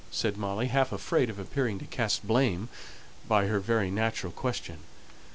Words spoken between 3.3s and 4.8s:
her very natural question.